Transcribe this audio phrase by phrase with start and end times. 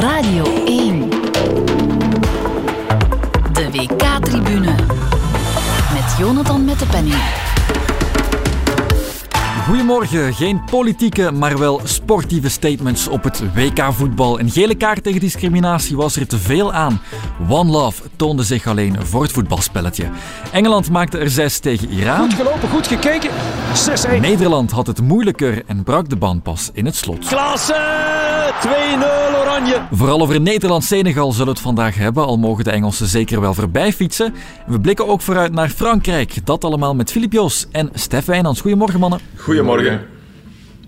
[0.00, 1.10] Radio 1.
[3.52, 4.74] De WK-tribune.
[5.92, 7.16] Met Jonathan met de penning.
[9.68, 14.40] Goedemorgen, geen politieke, maar wel sportieve statements op het WK-voetbal.
[14.40, 17.00] Een gele kaart tegen discriminatie was er te veel aan.
[17.48, 20.04] One Love toonde zich alleen voor het voetbalspelletje.
[20.52, 22.20] Engeland maakte er zes tegen Iran.
[22.20, 23.30] Goed gelopen, goed gekeken.
[24.16, 24.20] 6-1.
[24.20, 27.26] Nederland had het moeilijker en brak de band pas in het slot.
[27.26, 27.76] Klaassen,
[28.60, 29.86] 2-0 Oranje.
[29.92, 33.92] Vooral over Nederland-Senegal zullen we het vandaag hebben, al mogen de Engelsen zeker wel voorbij
[33.92, 34.34] fietsen.
[34.66, 36.46] We blikken ook vooruit naar Frankrijk.
[36.46, 38.60] Dat allemaal met Filip Joos en Stef Wijnands.
[38.60, 39.20] Goedemorgen mannen.
[39.36, 39.57] Goedemorgen.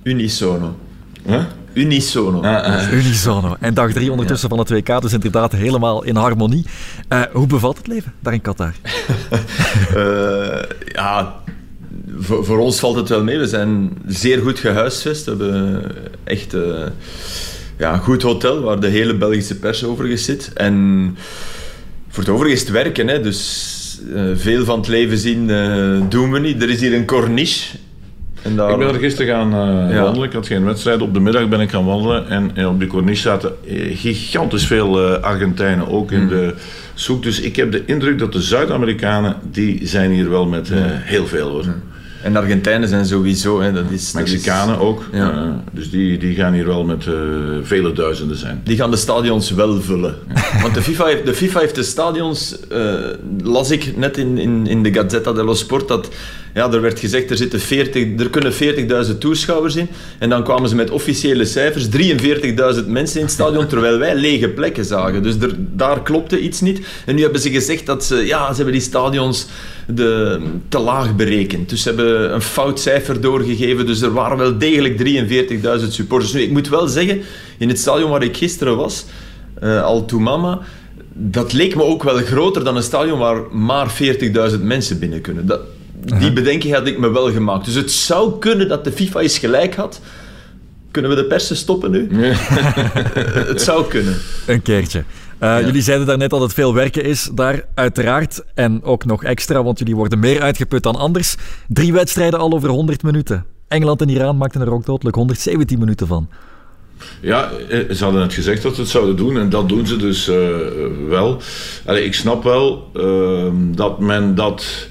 [0.02, 0.76] Unisono.
[1.26, 1.42] Huh?
[1.74, 2.40] Unisono.
[2.40, 2.92] Ah, ah.
[2.98, 3.56] Unisono.
[3.60, 6.66] En dag drie ondertussen van het WK, dus inderdaad helemaal in harmonie.
[7.08, 8.72] Eh, hoe bevalt het leven daar in Qatar?
[9.94, 11.34] Eh, ja,
[12.18, 13.38] voor, voor ons valt het wel mee.
[13.38, 15.24] We zijn zeer goed gehuisvest.
[15.24, 15.82] We hebben
[16.24, 16.86] echt eh,
[17.78, 20.52] ja, een goed hotel waar de hele Belgische pers overigens zit.
[20.52, 21.16] En
[22.08, 23.08] voor het overige is het werken.
[23.08, 23.20] Hè.
[23.20, 26.62] Dus eh, veel van het leven zien eh, doen we niet.
[26.62, 27.76] Er is hier een corniche.
[28.42, 28.70] En daar...
[28.70, 29.52] Ik ben er gisteren gaan
[29.88, 30.02] eh, Ja.
[30.02, 30.28] wandelen.
[30.28, 31.02] Ik had geen wedstrijd.
[31.02, 32.28] Op de middag ben ik gaan wandelen.
[32.28, 36.20] En, en op die corniche zaten eh, gigantisch veel eh, Argentijnen ook Hmm.
[36.20, 36.54] in de
[36.94, 37.22] zoek.
[37.22, 41.26] Dus ik heb de indruk dat de Zuid-Amerikanen, die zijn hier wel met eh, heel
[41.26, 41.64] veel hoor.
[42.22, 43.60] En de Argentijnen zijn sowieso...
[43.60, 45.04] Hè, dat is, dat is- Mexicanen ook.
[45.12, 45.30] Ja.
[45.32, 47.12] Eh, dus die, die gaan hier wel met eh,
[47.62, 48.60] vele duizenden zijn.
[48.64, 50.14] Die gaan de stadions wel vullen.
[50.62, 52.94] Want de FIFA heeft de, FIFA heeft de stadions, eh,
[53.42, 56.08] las ik net in, in, in de Gazzetta dello Sport, dat
[56.54, 58.52] ja, er werd gezegd er, zitten 40, er kunnen
[59.12, 59.88] 40.000 toeschouwers in.
[60.18, 64.48] En dan kwamen ze met officiële cijfers, 43.000 mensen in het stadion, terwijl wij lege
[64.48, 65.22] plekken zagen.
[65.22, 66.80] Dus er, daar klopte iets niet.
[67.06, 69.46] En nu hebben ze gezegd dat ze, ja, ze hebben die stadions
[69.86, 71.68] de, te laag berekend.
[71.68, 73.86] Dus ze hebben een fout cijfer doorgegeven.
[73.86, 74.98] Dus er waren wel degelijk
[75.80, 76.32] 43.000 supporters.
[76.32, 77.20] Nu, ik moet wel zeggen,
[77.58, 79.04] in het stadion waar ik gisteren was,
[79.60, 80.58] eh Al Toumama,
[81.12, 83.92] dat leek me ook wel groter dan een stadion waar maar
[84.52, 85.46] 40.000 mensen binnen kunnen.
[85.46, 85.60] Dat,
[86.18, 87.64] die bedenking had ik me wel gemaakt.
[87.64, 90.00] Dus het zou kunnen dat de FIFA eens gelijk had.
[90.90, 92.08] Kunnen we de persen stoppen nu?
[93.52, 94.16] het zou kunnen.
[94.46, 95.04] Een keertje.
[95.38, 98.42] Eh, Jullie zeiden daarnet dat het veel werken is daar, uiteraard.
[98.54, 101.34] En ook nog extra, want jullie worden meer uitgeput dan anders.
[101.68, 103.44] Drie wedstrijden al over 100 minuten.
[103.68, 106.28] Engeland en Iran maakten er ook dodelijk 117 minuten van.
[107.20, 109.96] Ja, eh, ze hadden het gezegd dat ze het zouden doen en dat doen ze
[109.96, 110.36] dus eh,
[111.08, 111.40] wel.
[111.84, 114.88] Allee, ik snap wel ehm, dat men dat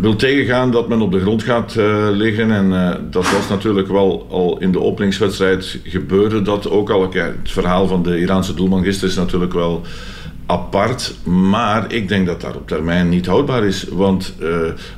[0.00, 2.50] wil tegengaan, dat men op de grond gaat eh, liggen.
[2.50, 7.12] En eh, dat was natuurlijk wel al in de openingswedstrijd gebeurde dat ook al.
[7.12, 9.82] Het verhaal van de Iraanse doelman gisteren is natuurlijk wel
[10.46, 11.14] apart.
[11.24, 13.86] Maar ik denk dat dat op termijn niet houdbaar is.
[13.90, 14.48] Want eh,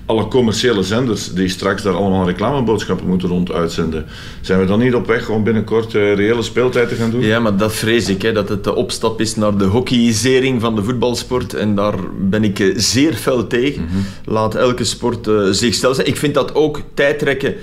[0.07, 4.07] alle commerciële zenders die straks daar allemaal reclameboodschappen moeten rond uitzenden,
[4.41, 7.21] zijn we dan niet op weg om binnenkort eh, reële speeltijd te gaan doen?
[7.21, 10.75] Ja, maar dat vrees ik, hè, dat het de opstap is naar de hockeyisering van
[10.75, 11.55] de voetbalsport.
[11.55, 13.89] En daar ben ik eh, zeer fel tegen.
[14.25, 16.07] Laat elke sport zich zijn.
[16.07, 17.55] Ik vind dat ook tijdrekken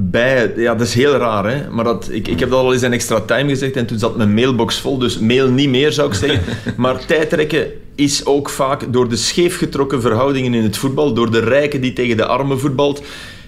[0.00, 0.52] bij...
[0.56, 1.70] Ja, dat is heel raar, hè.
[1.70, 4.16] Maar dat, ik, ik heb dat al eens in extra time gezegd en toen zat
[4.16, 4.98] mijn mailbox vol.
[4.98, 6.42] Dus mail niet meer, zou ik zeggen.
[6.76, 11.80] maar tijdrekken is ook vaak door de scheefgetrokken verhoudingen in het voetbal, door de rijken
[11.80, 13.02] die tegen de armen voetbalt,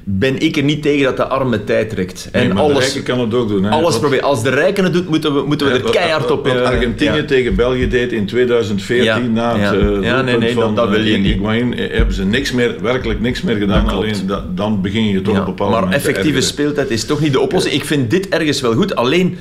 [0.05, 2.28] ben ik er niet tegen dat de arme tijd trekt.
[2.33, 3.65] Nee, En maar de alles, rijken kan het ook doen.
[3.65, 3.71] Hè?
[3.71, 4.25] alles Wat- proberen.
[4.25, 6.47] Als de rijken het doet, moeten we, moeten we er wat- keihard op...
[6.47, 7.25] Wat eh, Argentinië ja.
[7.25, 10.88] tegen België deed in 2014 Ja, na het eh, Ja, nee, nee, van dat- dat
[10.97, 11.78] wil je eh, niet.
[11.78, 13.88] Eh, hebben ze niks meer, werkelijk niks meer gedaan.
[13.88, 17.32] Alleen da- dan begin je toch op een bepaald maar effectieve speeltijd is toch niet
[17.32, 17.75] de oplossing.
[17.75, 19.38] Ik vind dit ergens wel goed, alleen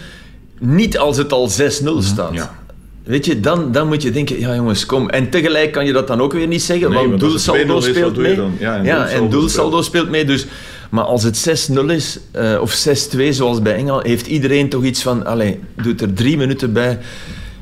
[0.59, 2.33] niet als het al 6-0 staat.
[2.33, 2.55] Ja.
[3.03, 5.09] Weet je, dan, dan moet je denken, ja jongens, kom.
[5.09, 7.73] En tegelijk kan je dat dan ook weer niet zeggen, Nee, want doelsaldo 2-0 is,
[7.73, 8.35] wat speelt mee.
[8.35, 8.51] dan?
[8.59, 10.25] Ja, en Ja, doelsaldo en doelsaldo speelt mee.
[10.25, 10.45] Dus,
[10.89, 15.01] maar als het 6-0 is, eh, of 6-2 zoals bij Engeland, heeft iedereen toch iets
[15.01, 16.99] van, allee, doet er drie minuten bij,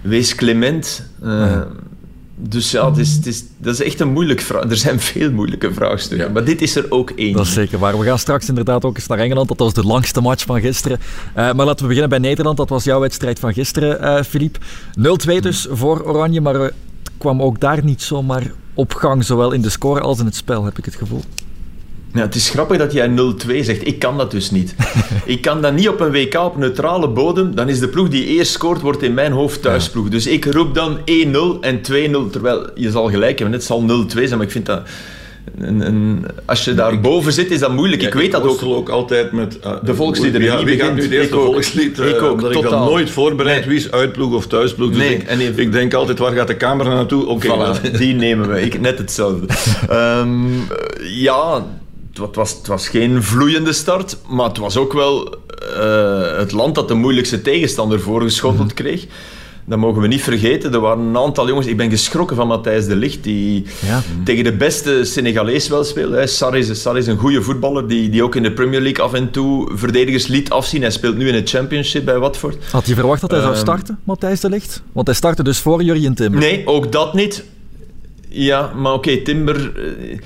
[0.01, 1.09] wees clement.
[1.23, 1.61] Eh,
[2.39, 4.63] Dus ja, het is, het is, dat is echt een moeilijk vraag.
[4.63, 6.33] Er zijn veel moeilijke vraagstukken, Ja.
[6.33, 7.33] maar dit is er ook één.
[7.33, 7.99] Dat is zeker waar.
[7.99, 9.47] We gaan straks inderdaad ook eens naar Engeland.
[9.47, 10.99] Dat was de langste match van gisteren.
[11.33, 12.57] Eh, maar laten we beginnen bij Nederland.
[12.57, 14.57] Dat was jouw wedstrijd van gisteren, eh Filip.
[14.99, 16.73] 0-2 dus voor Oranje, maar eh, het
[17.17, 19.23] kwam ook daar niet zomaar op gang.
[19.25, 21.21] Zowel in de score als in het spel, heb ik het gevoel.
[22.17, 23.87] Ja, het is grappig dat jij 0-2 zegt.
[23.87, 24.75] Ik kan dat dus niet.
[25.25, 27.55] ik kan dat niet op een WK op neutrale bodem.
[27.55, 30.09] Dan is de ploeg die eerst scoort, wordt in mijn hoofd thuisploeg.
[30.09, 31.01] Dus ik roep dan 1-0
[31.61, 32.31] en 2-0.
[32.31, 33.57] Terwijl je zal gelijk hebben.
[33.57, 34.81] Het zal 0-2 zijn, maar ik vind dat...
[36.45, 38.01] Als je daar boven zit, is dat moeilijk.
[38.01, 38.63] ik Ja, weet dat ook.
[38.63, 39.57] ook altijd met...
[39.65, 40.95] uh, De volksliederen, Wie, wie gaat begint?
[40.95, 41.45] nu het eerste Ik ook.
[41.45, 41.99] volkslied?
[41.99, 43.59] eh, Ik ook, omdat ik dat nooit voorbereid.
[43.59, 43.67] Nee.
[43.67, 44.89] Wie is uitploeg of thuisploeg?
[44.89, 47.25] Dus Nee, ik, en even- ik denk altijd, waar gaat de camera naartoe?
[47.25, 48.61] Oké, Voilà, die nemen we.
[48.61, 49.45] Ik, net hetzelfde.
[49.89, 50.45] Ehm,
[51.03, 51.65] ja,
[52.17, 55.35] het wa- het was, het was geen vloeiende start, maar het was ook wel
[55.75, 59.05] eh, het land dat de moeilijkste tegenstander voorgeschoteld kreeg.
[59.65, 60.73] Dat mogen we niet vergeten.
[60.73, 61.67] Er waren een aantal jongens.
[61.67, 64.01] Ik ben geschrokken van Matthijs de Ligt, die Ja.
[64.23, 66.27] tegen de beste Senegalees wel speelde.
[66.27, 69.13] Sarri is, Sarri is een goede voetballer die, die ook in de Premier League af
[69.13, 70.81] en toe verdedigers liet afzien.
[70.81, 72.57] Hij speelt nu in het Championship bij Watford.
[72.71, 73.61] Had je verwacht dat hij zou Ehm.
[73.61, 74.81] starten, Matthijs de Ligt?
[74.91, 76.39] Want hij startte dus voor Jurjen Timber.
[76.39, 77.43] Nee, ook dat niet.
[78.29, 80.17] Ja, maar oké, Timber, eh,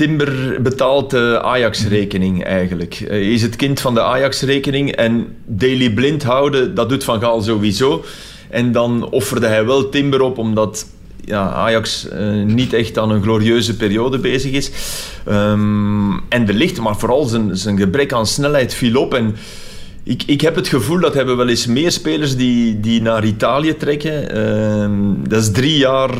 [0.00, 3.04] Timber betaalt de Ajax-rekening eigenlijk.
[3.06, 7.42] Hij is het kind van de Ajax-rekening en Daily blind houden, dat doet Van Gaal
[7.42, 8.04] sowieso.
[8.50, 10.86] En dan offerde hij wel Timber op, omdat
[11.24, 14.70] ja, Ajax eh, niet echt aan een glorieuze periode bezig is.
[15.26, 19.14] Ehm, en de licht, maar vooral zijn, zijn gebrek aan snelheid viel op.
[19.14, 19.36] En
[20.02, 23.76] ik, ik heb het gevoel dat hebben wel eens meer spelers die, die naar Italië
[23.76, 24.30] trekken.
[24.30, 26.10] Ehm, dat is drie jaar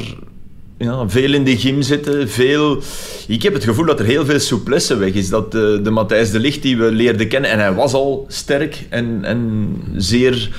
[0.84, 2.28] ja, veel in de gym zitten.
[2.28, 2.82] Veel...
[3.26, 5.28] Ik heb het gevoel dat er heel veel souplesse weg is.
[5.28, 8.86] Dat de, de Matthijs de Ligt die we leerden kennen, en hij was al sterk
[8.88, 10.50] en, en zeer...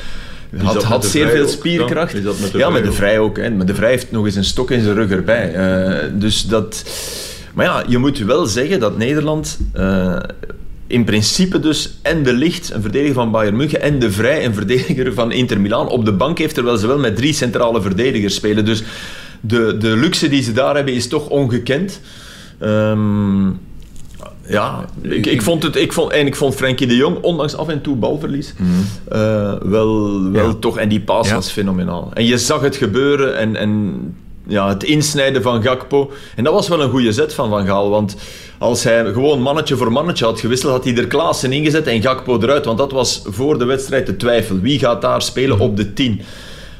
[0.58, 2.14] Had, met had zeer veel spierkracht.
[2.14, 2.92] met ja, met de?
[2.92, 3.38] Vrij ook.
[3.38, 3.50] Hè.
[3.50, 5.54] Maar de Vrij heeft nog eens een stok in zijn rug erbij.
[5.54, 6.84] Eh, dus dat...
[7.54, 9.60] Maar ja, je moet wel zeggen dat Nederland...
[9.74, 10.18] eh,
[10.88, 14.54] in principe dus en de Licht, een verdediger van Bayern München, en de Vrij, een
[14.54, 18.36] verdediger van Inter Milaan, op de bank heeft, terwijl ze wel met drie centrale verdedigers
[18.36, 18.66] spelen.
[18.66, 18.84] Dus
[19.42, 22.00] de, de luxe die ze daar hebben is toch ongekend.
[22.60, 23.48] Ehm,
[24.48, 27.68] ja, ik, ik vond het, ik vond, en ik vond Frenkie de Jong, ondanks af
[27.68, 28.54] en toe balverlies,
[29.10, 30.54] eh, wel, wel Ja.
[30.54, 31.36] toch, en die paas Ja.
[31.36, 32.12] was fenomenaal.
[32.14, 33.94] En je zag het gebeuren en, en
[34.48, 36.12] ja, het insnijden van Gakpo.
[36.36, 38.16] En dat was wel een goede zet van Van Gaal, want
[38.58, 42.40] als hij gewoon mannetje voor mannetje had gewisseld, had hij er Klaassen ingezet en Gakpo
[42.42, 44.60] eruit, want dat was voor de wedstrijd de twijfel.
[44.60, 46.22] Wie gaat daar spelen op de 10?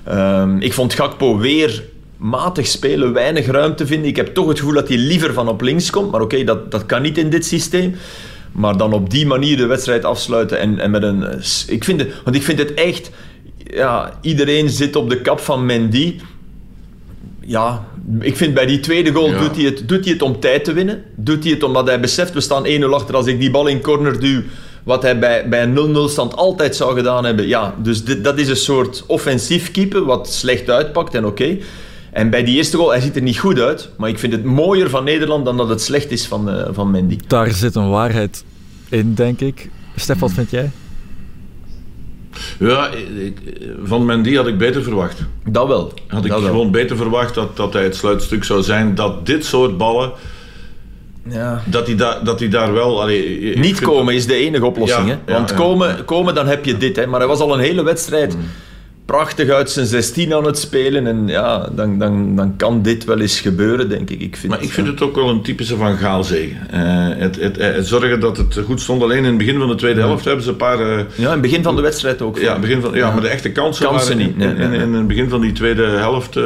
[0.04, 1.84] Ehm, ik vond Gakpo weer
[2.22, 4.10] matig spelen, weinig ruimte vinden.
[4.10, 6.12] Ik heb toch het gevoel dat hij liever van op links komt.
[6.12, 7.96] Maar oké, dat, dat kan niet in dit systeem.
[8.52, 11.24] Maar dan op die manier de wedstrijd afsluiten en, en met een...
[11.68, 13.12] Ik vind het, want ik vind het echt...
[13.58, 16.20] Ja, iedereen zit op de kap van Mendy.
[17.40, 17.86] Ja,
[18.20, 19.40] ik vind bij die tweede goal Ja.
[19.40, 21.04] doet, hij het, doet hij het om tijd te winnen.
[21.16, 23.16] Doet hij het omdat hij beseft, we staan 1-0 achter.
[23.16, 24.42] Als ik die bal in corner duw,
[24.84, 27.48] wat hij bij, bij een 0-0 stand altijd zou gedaan hebben.
[27.48, 31.58] Ja, dus dit, dat is een soort offensief keeper, wat slecht uitpakt en oké.
[32.12, 33.90] En bij die eerste goal, hij ziet er niet goed uit.
[33.98, 36.92] Maar ik vind het mooier van Nederland dan dat het slecht is van, eh, van
[36.92, 37.18] Mendy.
[37.28, 38.44] Daar zit een waarheid
[38.90, 39.70] in, denk ik.
[39.96, 40.70] Stef, wat vind jij?
[42.60, 43.38] Ja, ik-
[43.84, 45.20] van Mendy had ik beter verwacht.
[45.46, 45.94] Dat wel.
[46.08, 46.50] Had ik dat wel.
[46.50, 48.96] gewoon beter verwacht dat, dat hij het sluitstuk zou zijn.
[48.96, 50.12] Dat dit soort ballen,
[51.30, 51.62] Ja.
[51.66, 53.02] dat hij, da, dat hij daar wel...
[53.02, 55.08] Allee, Niet komen is de enige oplossing.
[55.08, 55.34] Ja, hè?
[55.34, 55.62] Want ja, ja.
[55.62, 56.96] Komen, komen, dan heb je dit.
[56.96, 57.08] Hè?
[57.08, 58.42] Maar hij was al een hele wedstrijd Mm.
[59.12, 61.08] Prachtig uit zijn 16 aan het spelen.
[61.08, 64.22] En ja, dan, dan, dan kan dit wel eens gebeuren, denk ik.
[64.22, 66.58] ik vind, Maar ik vind het ook wel een typische Van Gaal zegen.
[66.72, 66.80] Eh,
[67.22, 69.02] het, het, het zorgen dat het goed stond.
[69.04, 70.80] Alleen in het begin van de tweede helft hebben ze een paar...
[70.80, 72.40] eh, Ja, in het begin van de wedstrijd ook.
[72.40, 74.94] Ja, begin van, ja, maar de echte kansen, Kansen waren niet, nee, in, in, in
[74.94, 76.36] het begin van die tweede helft.
[76.36, 76.44] eh,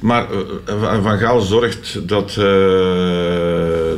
[0.00, 0.26] maar
[0.66, 2.44] eh, Van- Gaal zorgt dat, eh,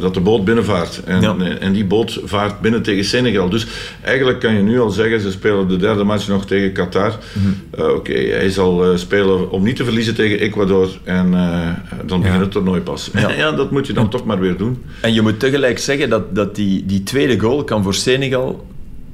[0.00, 1.00] dat de boot binnenvaart.
[1.04, 3.48] En, en die boot vaart binnen tegen Senegal.
[3.48, 3.66] Dus
[4.02, 7.18] eigenlijk kan je nu al zeggen, ze spelen de derde match nog tegen Qatar.
[7.32, 7.80] Mhm.
[7.80, 10.98] Eh, Oké, hij zal eh, spelen om niet te verliezen tegen Ecuador.
[11.04, 11.68] En eh,
[12.06, 13.10] dan begint het toernooi pas.
[13.12, 13.30] Ja.
[13.36, 13.52] Ja.
[13.52, 14.82] dat moet je dan toch maar weer doen.
[15.00, 18.66] En je moet tegelijk zeggen dat, dat die, die tweede goal kan voor Senegal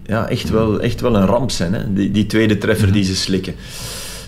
[0.07, 1.73] ja, echt, wel, echt wel een ramp zijn.
[1.73, 1.93] Hè?
[1.93, 3.55] Die, die tweede treffer die ze slikken.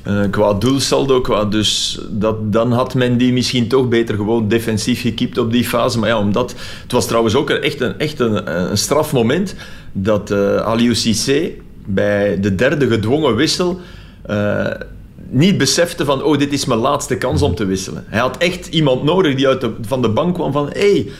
[0.02, 5.00] Eh, qua doelsaldo, qua dus dat, dan had men die misschien toch beter gewoon defensief
[5.00, 5.98] gekiept op die fase.
[5.98, 9.54] Maar ja, omdat, het was trouwens ook echt, een, echt een, een strafmoment
[9.92, 11.50] dat eh Aliou Cissé
[11.86, 13.80] bij de derde gedwongen wissel
[14.26, 14.66] eh,
[15.28, 18.04] niet besefte van oh, dit is mijn laatste kans om te wisselen.
[18.08, 21.10] Hij had echt iemand nodig die uit de, van de bank kwam van hey,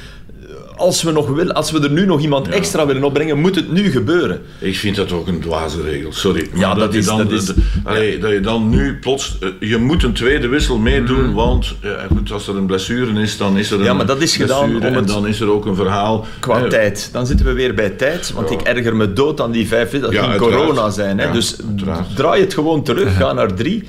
[0.76, 3.73] als we, nog willen, als we er nu nog iemand extra willen opbrengen, moet het
[3.73, 4.43] nu gebeuren.
[4.59, 6.49] Ik vind dat ook een dwaze regel, sorry.
[6.50, 7.52] Maar Ja, dat je is- dan, dat is-
[7.85, 9.37] allee, dat je dan nu plots...
[9.40, 13.37] eh, Je moet een tweede wissel meedoen, want eh, goed, als er een blessure is,
[13.37, 13.85] dan is er een Mm.
[13.87, 16.26] Ja, maar dat is gedaan om en het- dan is er ook een verhaal.
[16.38, 17.09] Qua Eh, tijd.
[17.12, 18.33] Dan zitten we weer bij tijd.
[18.33, 19.90] Want ik erger me dood aan die vijf.
[19.90, 21.19] Dat ging corona zijn.
[21.19, 21.31] Hè?
[21.33, 22.16] Dus uiteraard.
[22.16, 23.16] draai het gewoon terug.
[23.19, 23.88] Ga naar drie.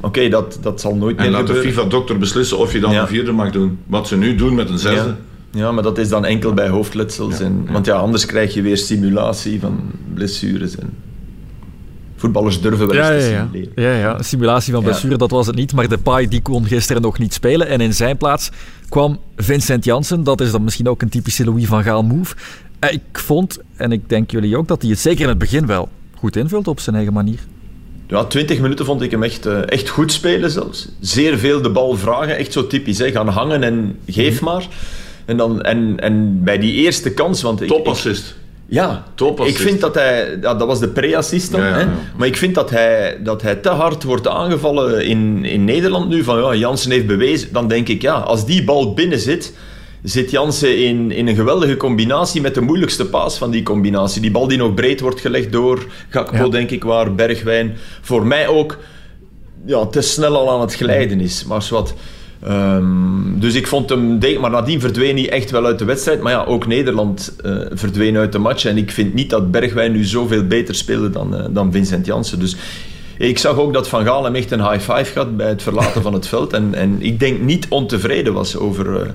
[0.00, 1.72] Oké, dat, dat zal nooit En meer laat de gebeuren.
[1.72, 3.78] FIFA-dokter beslissen of je dan een vierde mag doen.
[3.86, 5.14] Wat ze nu doen met een zesde.
[5.52, 5.72] Ja.
[5.72, 7.40] maar dat is dan enkel bij hoofdletsels.
[7.40, 9.80] En, Want ja, anders krijg je weer simulatie van
[10.14, 10.76] blessures.
[10.78, 10.90] En
[12.16, 13.46] voetballers durven wel eens Ja, te ja, ja.
[13.50, 13.72] simuleren.
[13.82, 14.22] ja, ja.
[14.22, 14.88] Simulatie van Ja.
[14.88, 15.72] blessure, dat was het niet.
[15.72, 17.66] Maar Depay die kon gisteren nog niet spelen.
[17.68, 18.50] En in zijn plaats
[18.88, 20.24] kwam Vincent Janssen.
[20.24, 22.34] Dat is dan misschien ook een typische Louis van Gaal move.
[22.78, 25.66] Eh, Ik vond, en ik denk jullie ook, dat hij het zeker in het begin
[25.66, 27.38] wel goed invult op zijn eigen manier.
[28.06, 30.88] Ja, 20 minuten vond ik hem echt, eh, echt goed spelen zelfs.
[31.00, 32.98] Zeer veel de bal vragen, echt zo typisch.
[32.98, 33.10] Hè.
[33.10, 34.68] Gaan hangen en geef maar.
[35.30, 37.42] En, dan, en, en bij die eerste kans...
[37.42, 38.36] Want ik, ik- Topassist.
[38.66, 39.58] Ja, Topassist.
[39.60, 40.38] ik vind dat hij...
[40.40, 41.60] Ja, dat was de pre-assist dan.
[41.60, 41.80] Ja, ja, hè?
[41.80, 41.88] ja.
[42.16, 46.24] Maar ik vind dat hij, dat hij te hard wordt aangevallen in, in Nederland nu.
[46.24, 47.48] Van ja, Jansen heeft bewezen.
[47.52, 49.52] Dan denk ik, ja, als die bal binnen zit...
[50.02, 54.20] Zit Jansen in, in een geweldige combinatie met de moeilijkste paas van die combinatie.
[54.20, 56.48] Die bal die nog breed wordt gelegd door Gakpo, Ja.
[56.48, 58.78] denk ik, waar Bergwijn voor mij ook
[59.66, 61.44] ja, te snel al aan het glijden is.
[61.44, 61.94] Maar wat.
[62.42, 64.18] Ehm, dus ik vond hem...
[64.40, 66.20] Maar nadien verdween hij echt wel uit de wedstrijd.
[66.22, 68.64] Maar ja, ook Nederland eh, verdween uit de match.
[68.64, 72.38] En ik vind niet dat Bergwijn nu zoveel beter speelde dan, eh, dan Vincent Janssen.
[72.38, 72.56] Dus
[73.18, 76.02] ik zag ook dat Van Gaal hem echt een high five had bij het verlaten
[76.02, 76.52] van het veld.
[76.52, 79.06] En, en ik denk niet ontevreden was over, eh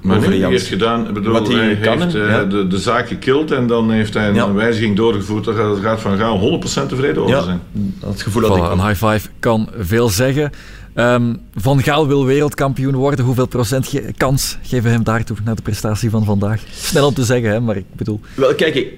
[0.00, 2.44] Maar over hij heeft gedaan, ik bedoel, Wat hij heeft ja.
[2.44, 4.52] de, de zaak gekild en dan heeft hij een Ja.
[4.52, 5.44] wijziging doorgevoerd.
[5.44, 7.60] Daar gaat- Van Gaal 100% tevreden over Ja, zijn.
[8.00, 10.50] dat gevoel had ik een high five kan veel zeggen.
[10.94, 13.24] Ehm, van Gaal wil wereldkampioen worden.
[13.24, 16.60] Hoeveel procent ge- kans geven we hem daartoe na de prestatie van vandaag?
[16.74, 18.20] Snel om te zeggen, hè, maar ik bedoel...
[18.34, 18.88] Wel, kijk, ik,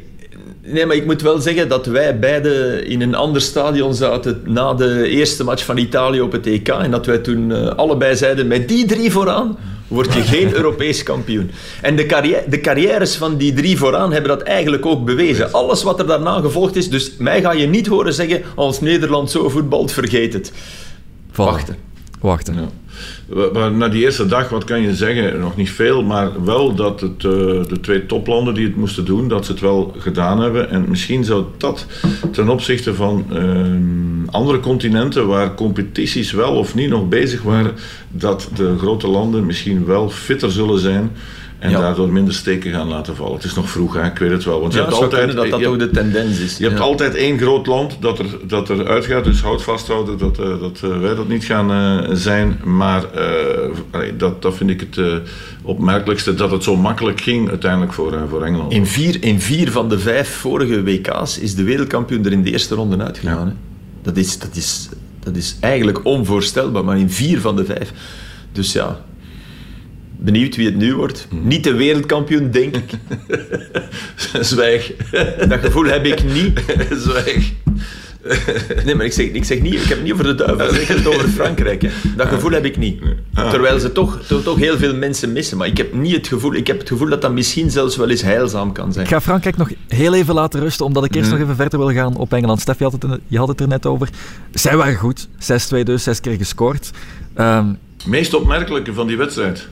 [0.62, 4.74] nee, maar ik moet wel zeggen dat wij beide in een ander stadion zaten na
[4.74, 6.68] de eerste match van Italië op het EK.
[6.68, 9.56] En dat wij toen eh, allebei zeiden, met die drie vooraan
[9.88, 11.50] word je geen Europees kampioen.
[11.82, 15.52] En de, carrière, de carrières van die drie vooraan hebben dat eigenlijk ook bewezen.
[15.52, 19.30] Alles wat er daarna gevolgd is, dus mij ga je niet horen zeggen, als Nederland
[19.30, 20.52] zo voetbalt, vergeet het.
[21.35, 21.76] Wachten.
[22.21, 22.55] Wachten.
[22.55, 22.61] Ja.
[23.35, 25.41] Maar- Maar na die eerste dag, wat kan je zeggen?
[25.41, 27.31] Nog niet veel, maar wel dat het, eh,
[27.69, 30.71] de twee toplanden die het moesten doen, dat ze het wel gedaan hebben.
[30.71, 31.87] En misschien zou dat
[32.33, 37.73] ten opzichte van ehm, andere continenten, waar competities wel of niet nog bezig waren,
[38.11, 41.11] dat de grote landen misschien wel fitter zullen zijn.
[41.58, 41.80] En Ja.
[41.80, 43.34] daardoor minder steken gaan laten vallen.
[43.34, 44.04] Het is nog vroeg, hè?
[44.06, 44.61] ik weet het wel.
[44.61, 46.56] Want je Ja, hebt altijd dat dat je ook hebt- de tendens is.
[46.58, 50.38] je hebt altijd één groot land dat er, dat er uitgaat, dus houd vasthouden dat,
[50.38, 52.61] eh, dat eh, wij dat niet gaan eh, zijn.
[52.64, 53.04] Maar
[54.16, 55.20] dat, dat vind ik het
[55.62, 58.73] opmerkelijkste, dat het zo makkelijk ging uiteindelijk voor, voor Engeland.
[58.73, 62.50] In vier, in vier van de vijf vorige WK's is de wereldkampioen er in de
[62.50, 63.46] eerste ronde uitgegaan.
[63.46, 63.54] Ja.
[64.02, 64.88] Dat, is, dat, is,
[65.20, 67.92] dat is eigenlijk onvoorstelbaar, maar in vier van de vijf.
[68.52, 69.00] Dus ja,
[70.25, 71.26] benieuwd wie het nu wordt.
[71.31, 71.47] Hmm.
[71.49, 72.90] Niet de wereldkampioen, denk ik.
[74.40, 74.93] Zwijg.
[75.49, 76.61] Dat gevoel heb ik niet.
[77.04, 77.52] Zwijg.
[78.85, 80.87] Nee, maar ik zeg, ik zeg niet, ik heb het niet over de duivel, ik
[80.88, 81.83] heb het over Frankrijk.
[81.83, 81.88] Hè.
[82.16, 83.00] Dat gevoel heb ik niet.
[83.35, 83.50] Ah.
[83.50, 85.57] Terwijl ze toch, toch, toch heel veel mensen missen.
[85.59, 88.09] Maar ik heb niet het gevoel, ik heb het gevoel dat dat misschien zelfs wel
[88.11, 89.04] eens heilzaam kan zijn.
[89.04, 91.38] Ik ga Frankrijk nog heel even laten rusten, omdat ik eerst Mhm.
[91.38, 92.61] nog even verder wil gaan op Engeland.
[92.61, 94.09] Stef, je had het, er- je had het er net over.
[94.52, 95.28] Zij waren goed.
[95.38, 96.90] 6-2 dus, zes keer gescoord.
[97.35, 97.66] Ehm,
[98.07, 99.69] Meest opmerkelijke van die wedstrijd.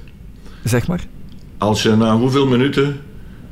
[0.65, 1.01] Zeg maar.
[1.59, 2.97] Als je na hoeveel minuten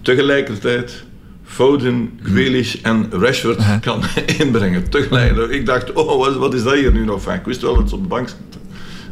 [0.02, 1.04] tegelijkertijd
[1.44, 4.02] Foden, Grealish en Rashford kan
[4.38, 4.88] inbrengen.
[4.90, 5.36] Tegelijk.
[5.50, 7.34] Ik dacht, oh, wat, wat is dat hier nu nog van?
[7.34, 8.60] Ik wist wel dat ze op de bank zaten.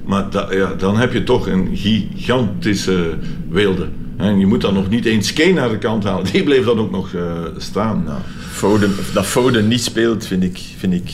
[0.05, 3.15] Maar da- ja, dan heb je toch een gigantische
[3.49, 3.89] weelde.
[4.17, 6.25] En je moet dan nog niet eens Kane naar de kant halen.
[6.33, 8.03] Die bleef dan ook nog eh, staan.
[8.05, 8.19] Nou,
[8.51, 11.11] Foden, dat Foden niet speelt, vind ik, vind ik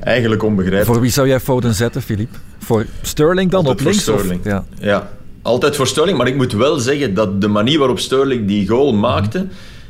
[0.00, 0.92] eigenlijk onbegrijpelijk.
[0.92, 2.38] Voor wie zou jij Foden zetten, Philippe?
[2.58, 4.08] Voor Sterling dan Altijd op voor links?
[4.08, 4.44] of- Sterling.
[4.44, 4.64] ja.
[4.78, 5.10] Ja,
[5.44, 6.18] altijd voor Sterling.
[6.18, 9.46] Maar ik moet wel zeggen dat de manier waarop Sterling die goal maakte...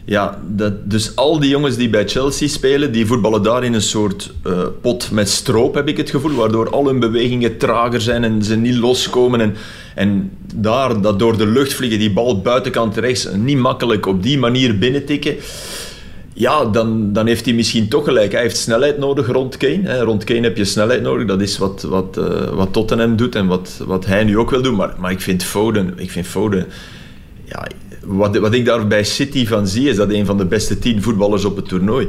[0.07, 3.83] Ja, dat, dus al die jongens die bij Chelsea spelen, die voetballen daar in een
[3.83, 6.35] soort eh, pot met stroop, heb ik het gevoel.
[6.35, 9.41] Waardoor al hun bewegingen trager zijn en ze niet loskomen.
[9.41, 9.55] En,
[9.95, 14.39] en daar, dat door de lucht vliegen, die bal buitenkant rechts, niet makkelijk op die
[14.39, 15.37] manier binnentikken.
[16.37, 18.33] Ja, dan, dan heeft hij misschien toch gelijk.
[18.33, 19.81] Hij heeft snelheid nodig rond Kane.
[19.83, 20.03] Hè.
[20.03, 21.27] Rond Kane heb je snelheid nodig.
[21.27, 24.63] Dat is wat, wat, eh, wat Tottenham doet en wat, wat hij nu ook wil
[24.63, 24.75] doen.
[24.75, 25.93] Maar, maar ik vind Foden...
[25.97, 26.67] Ik vind Foden
[27.45, 27.67] ja,
[28.05, 31.03] wat, wat ik daar bij City van zie, is dat een van de beste tien
[31.03, 32.09] voetballers op het toernooi.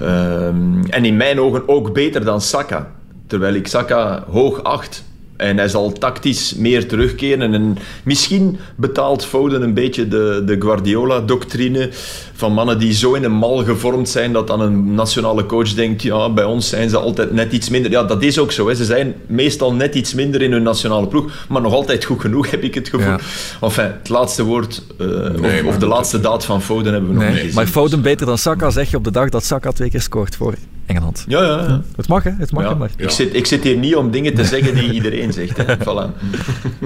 [0.00, 2.92] Ehm, en in mijn ogen ook beter dan Saka.
[3.26, 5.04] Terwijl ik Saka hoog acht.
[5.36, 7.54] En hij zal tactisch meer terugkeren.
[7.54, 11.88] En misschien betaalt Foden een beetje de, de Guardiola-doctrine
[12.32, 16.02] van mannen die zo in een mal gevormd zijn dat dan een nationale coach denkt,
[16.02, 17.90] ja, bij ons zijn ze altijd net iets minder.
[17.90, 18.68] Ja, dat is ook zo.
[18.68, 18.74] Hè.
[18.74, 22.50] Ze zijn meestal net iets minder in hun nationale ploeg, maar nog altijd goed genoeg,
[22.50, 23.10] heb ik het gevoel.
[23.10, 23.18] Ja.
[23.60, 25.06] Enfin, het laatste woord, eh,
[25.42, 27.54] of, of de laatste daad van Foden hebben we nog niet gezien.
[27.54, 30.36] maar Foden beter dan Saka zeg je op de dag dat Saka twee keer scoort
[30.36, 30.54] voor
[30.86, 31.24] Engeland.
[31.28, 31.82] Ja, ja, ja.
[31.96, 32.30] Het mag, hè?
[32.38, 32.90] Het mag, Ja, hè, maar...
[32.96, 35.56] Ik, zit, ik zit hier niet om dingen te zeggen die iedereen zegt.
[35.56, 35.76] Hè.
[35.86, 36.10] Voilà.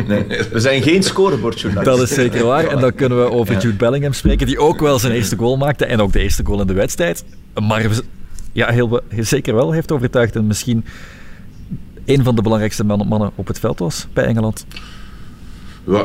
[0.06, 1.96] Nee, we zijn geen scorebordjournalisten.
[1.98, 2.64] Dat is zeker waar.
[2.66, 3.60] En dan kunnen we over Ja.
[3.60, 6.60] Jude Bellingham spreken, die ook wel zijn eerste goal maakte en ook de eerste goal
[6.60, 7.24] in de wedstrijd.
[7.66, 7.86] Maar
[8.52, 10.84] ja, heel, zeker wel heeft overtuigd en misschien
[12.04, 14.66] een van de belangrijkste man- mannen op het veld was bij Engeland.
[15.88, 16.00] Eh,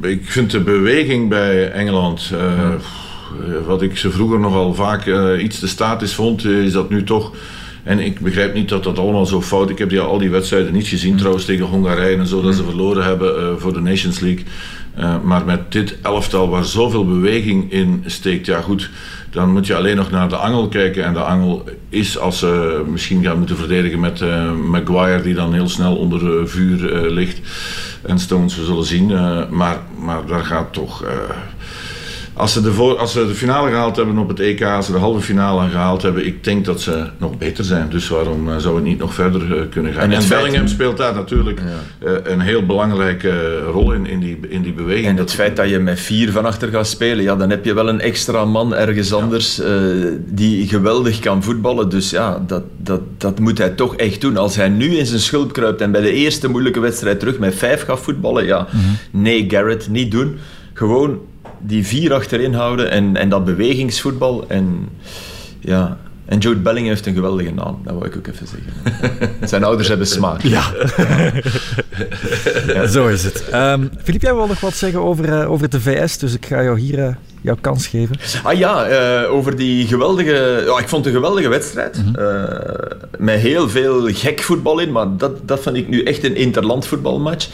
[0.00, 2.70] Ik vind de beweging bij Engeland, eh,
[3.66, 7.04] wat ik ze vroeger nogal vaak eh, iets te statisch vond, eh, is dat nu
[7.04, 7.32] toch.
[7.82, 10.72] En ik begrijp niet dat dat allemaal zo fout Ik heb die, al die wedstrijden
[10.72, 14.20] niet gezien, trouwens, tegen Hongarije en zo, dat ze verloren hebben eh, voor de Nations
[14.20, 14.44] League.
[14.94, 18.90] Eh, maar met dit elftal waar zoveel beweging in steekt, ja goed,
[19.30, 21.04] dan moet je alleen nog naar de angel kijken.
[21.04, 25.52] En de angel is als ze misschien gaan moeten verdedigen met uh, Maguire, die dan
[25.52, 27.40] heel snel onder vuur ligt.
[28.02, 29.06] En Stones, we zullen zien.
[29.50, 31.04] maar, maar daar gaat toch
[32.42, 34.92] als ze, de voor, als ze de finale gehaald hebben op het EK, als ze
[34.92, 37.88] de halve finale gehaald hebben, ik denk dat ze nog beter zijn.
[37.90, 40.02] Dus waarom uh, zou het niet nog verder uh, kunnen gaan?
[40.02, 42.08] En, en Bellingham speelt daar natuurlijk ja.
[42.08, 45.06] uh, een heel belangrijke rol in, in, die, in die beweging.
[45.06, 47.74] En het feit dat je met vier van achter gaat spelen, ja, dan heb je
[47.74, 49.60] wel een extra man ergens anders
[50.18, 51.88] die geweldig kan voetballen.
[51.88, 54.36] Dus ja, dat, dat, dat moet hij toch echt doen.
[54.36, 57.54] Als hij nu in zijn schulp kruipt en bij de eerste moeilijke wedstrijd terug met
[57.54, 59.22] vijf gaat voetballen, ja, mm -hmm.
[59.22, 60.38] nee, Garrett, niet doen.
[60.72, 61.20] Gewoon
[61.62, 64.44] die vier achterin houden en, en dat bewegingsvoetbal.
[64.48, 64.88] En,
[65.60, 69.30] ja, en Jude Belling heeft een geweldige naam, dat wil ik ook even zeggen.
[69.48, 70.42] Zijn ouders hebben smaak.
[70.42, 70.62] Ja.
[72.74, 72.86] ja.
[72.86, 73.44] Zo is het.
[73.54, 76.62] Um, Filip, jij wil nog wat zeggen over, uh, over de VS, dus ik ga
[76.62, 78.16] jou hier uh, jouw kans geven.
[78.42, 78.90] Ah ja,
[79.22, 80.62] uh, over die geweldige...
[80.66, 81.96] Ja, ik vond het een geweldige wedstrijd.
[81.96, 82.24] Mm -hmm.
[82.24, 82.48] uh,
[83.18, 86.86] met heel veel gek voetbal in, maar dat, dat vind ik nu echt een interland
[86.86, 87.48] voetbalmatch.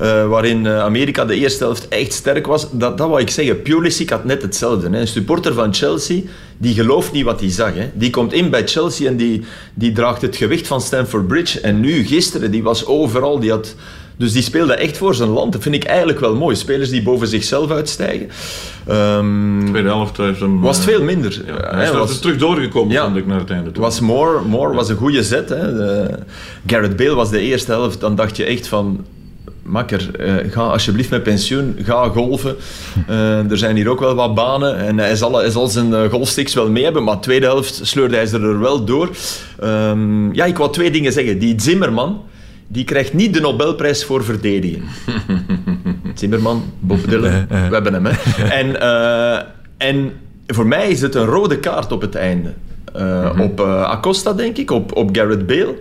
[0.00, 2.66] Uh, waarin Amerika de eerste helft echt sterk was.
[2.70, 3.62] Dat, dat wou ik zeggen.
[3.62, 4.90] Pulisic had net hetzelfde.
[4.90, 5.00] Hè.
[5.00, 6.20] Een supporter van Chelsea,
[6.58, 7.74] die gelooft niet wat hij zag.
[7.74, 7.90] Hè.
[7.94, 9.44] Die komt in bij Chelsea en die,
[9.74, 11.60] die draagt het gewicht van Stamford Bridge.
[11.60, 13.38] En nu, gisteren, die was overal.
[13.38, 13.74] Die had...
[14.16, 15.52] Dus die speelde echt voor zijn land.
[15.52, 16.56] Dat vind ik eigenlijk wel mooi.
[16.56, 18.28] Spelers die boven zichzelf uitstijgen.
[18.90, 21.42] Um, Tweede helft heeft hem, was het veel minder.
[21.46, 23.70] Ja, hij is was, terug doorgekomen, ja, vond ik, naar het einde.
[23.74, 25.48] Was Moore, Moore was een goede zet.
[25.48, 25.76] Hè.
[25.76, 26.10] De,
[26.66, 28.00] Garrett Bale was de eerste helft.
[28.00, 29.04] Dan dacht je echt van...
[29.62, 32.56] Makker, uh, ga alsjeblieft met pensioen, ga golven.
[33.10, 36.04] Uh, er zijn hier ook wel wat banen en hij zal, hij zal zijn uh,
[36.04, 39.10] golfsticks wel mee hebben, maar de tweede helft sleurde hij ze er wel door.
[39.64, 41.38] Um, ja, ik wou twee dingen zeggen.
[41.38, 42.22] Die Zimmerman,
[42.72, 44.82] die krijgt niet de Nobelprijs voor verdedigen.
[46.14, 48.06] Zimmerman, Bob Dylan, we hebben hem.
[48.06, 48.12] Hè.
[48.60, 49.40] En, uh,
[49.76, 50.12] en
[50.46, 52.52] voor mij is het een rode kaart op het einde.
[52.96, 53.40] Uh, mm-hmm.
[53.40, 55.74] Op uh, Acosta, denk ik, op, op Garrett Bale.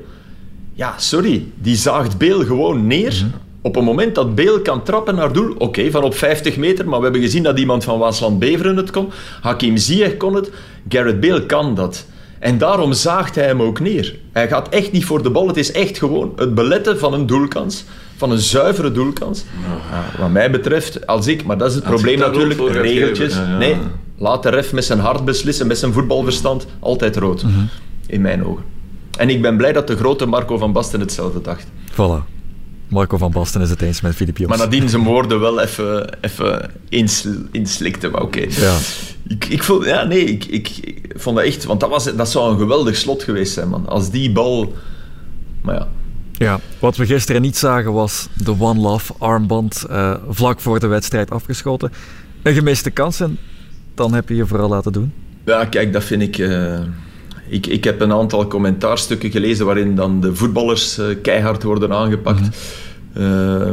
[0.73, 3.13] Ja, sorry, die zaagt Bale gewoon neer.
[3.13, 3.31] Mm-hmm.
[3.61, 6.89] Op een moment dat Bale kan trappen naar doel, oké, okay, van op 50 meter,
[6.89, 9.09] maar we hebben gezien dat iemand van Waasland-Beveren het kon.
[9.41, 10.51] Hakim Ziyech kon het.
[10.89, 12.05] Garrett Bale kan dat.
[12.41, 14.15] En daarom zaagt hij hem ook neer.
[14.31, 15.47] Hij gaat echt niet voor de bal.
[15.47, 17.83] Het is echt gewoon het beletten van een doelkans.
[18.17, 19.43] Van een zuivere doelkans.
[19.91, 21.45] Ja, wat mij betreft, als ik...
[21.45, 22.71] Maar dat is het als probleem natuurlijk.
[22.71, 23.33] Regeltjes.
[23.33, 23.57] Ja, ja.
[23.57, 23.75] Nee,
[24.17, 26.65] laat de ref met zijn hart beslissen, met zijn voetbalverstand.
[26.79, 27.43] Altijd rood.
[27.43, 27.69] Mm -hmm.
[28.07, 28.63] In mijn ogen.
[29.17, 31.65] En ik ben blij dat de grote Marco van Basten hetzelfde dacht.
[31.91, 32.29] Voilà.
[32.87, 34.47] Marco van Basten is het eens met Filip.
[34.47, 36.71] Maar nadien zijn woorden wel even, even
[37.51, 38.09] inslikte.
[38.09, 38.37] Maar oké.
[38.37, 38.51] Okay.
[38.59, 38.77] Ja.
[39.31, 41.63] Ik, ik, voel, ja, nee, ik, ik, ik, vond dat echt...
[41.63, 43.87] Want dat, was, dat zou een geweldig slot geweest zijn, man.
[43.87, 44.73] Als die bal...
[45.61, 45.87] Maar ja...
[46.31, 50.87] Ja, wat we gisteren niet zagen was de One Love armband uh, vlak voor de
[50.87, 51.91] wedstrijd afgeschoten.
[52.43, 53.37] Een gemiste kans en
[53.95, 55.13] dan heb je je vooral laten doen.
[55.45, 56.37] Ja, kijk, dat vind ik...
[56.37, 56.79] Uh,
[57.49, 62.39] ik, ik heb een aantal commentaarstukken gelezen waarin dan de voetballers uh, keihard worden aangepakt.
[62.39, 62.53] Mm -hmm.
[63.17, 63.69] Uh,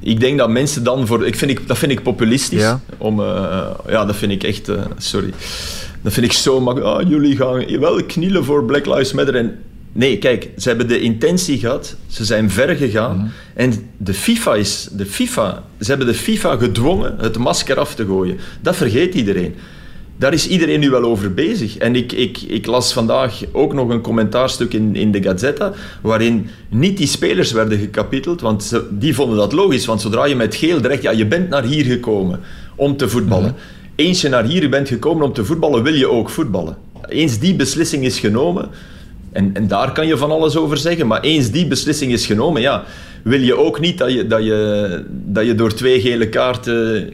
[0.00, 1.26] ik denk dat mensen dan voor.
[1.26, 2.60] Ik vind ik, dat vind ik populistisch.
[2.60, 4.68] Ja, om, uh, ja dat vind ik echt.
[4.68, 5.30] Uh, sorry.
[6.02, 6.94] Dat vind ik zo makkelijk.
[6.94, 9.36] Ah, jullie gaan wel knielen voor Black Lives Matter.
[9.36, 9.58] En
[9.92, 11.96] nee, kijk, ze hebben de intentie gehad.
[12.06, 13.16] Ze zijn ver gegaan.
[13.16, 13.30] Mm -hmm.
[13.54, 14.88] En de FIFA is.
[14.92, 18.38] De FIFA, ze hebben de FIFA gedwongen het masker af te gooien.
[18.60, 19.54] Dat vergeet iedereen
[20.18, 21.76] daar is iedereen nu wel over bezig.
[21.76, 26.48] En ik, ik, ik las vandaag ook nog een commentaarstuk in, in de Gazzetta, waarin
[26.68, 29.86] niet die spelers werden gekapiteld, want ze, die vonden dat logisch.
[29.86, 32.40] Want zodra je met geel dreigt, ja, je bent naar hier gekomen
[32.74, 33.50] om te voetballen.
[33.50, 33.96] Mm-hmm.
[33.96, 36.76] Eens je naar hier bent gekomen om te voetballen, wil je ook voetballen.
[37.08, 38.68] Eens die beslissing is genomen,
[39.32, 42.62] en, en daar kan je van alles over zeggen, maar eens die beslissing is genomen,
[42.62, 42.84] ja,
[43.22, 47.12] wil je ook niet dat je, dat je, dat je door twee gele kaarten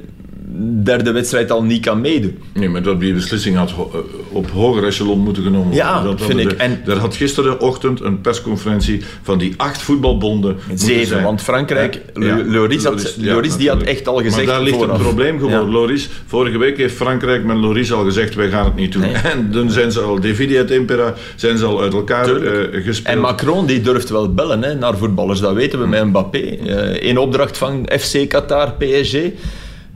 [0.83, 2.39] derde wedstrijd al niet kan meedoen.
[2.53, 5.85] Nee, maar dat die beslissing had ho op hoger echelon moeten genomen worden.
[5.85, 6.49] Ja, dat vind ik.
[6.49, 12.45] De, en er had gisterenochtend een persconferentie van die acht voetbalbonden Zeven, want Frankrijk, ja,
[12.47, 14.37] Loris, had, Loris die had echt al gezegd...
[14.37, 14.97] Maar daar ligt vooraf.
[14.97, 15.71] een probleem gewoon.
[15.71, 19.03] Loris, vorige week heeft Frankrijk met Loris al gezegd, wij gaan het niet doen.
[19.03, 19.13] Nee.
[19.35, 23.15] En dan zijn ze al, Davidi et Impera, zijn ze al uit elkaar uh, gespeeld.
[23.15, 26.59] En Macron die durft wel bellen hè, naar voetballers, dat weten we met Mbappé.
[26.67, 29.17] Uh, in opdracht van FC Qatar, PSG...